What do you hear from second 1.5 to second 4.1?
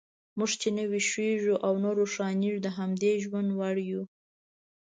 او نه روښانیږو، د همدې ژوند وړ یو.